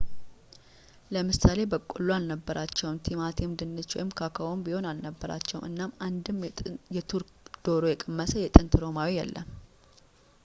ለምሳሌ 1.13 1.57
በቆሎ 1.71 2.07
አልነበራቸውም 2.15 2.97
ቲማቲም 3.05 3.51
ድንች 3.59 3.89
ወይም 3.97 4.09
ኮኮዋም 4.19 4.63
ቢሆን 4.67 4.87
አልነበራቸውም 4.91 5.67
እናም 5.69 5.93
አንድም 6.07 6.39
የቱርክ 6.97 7.31
ዶሮ 7.67 7.83
የቀመሰ 7.93 8.33
የጥንት 8.45 8.75
ሮማዊ 8.85 9.11
የለም 9.19 9.49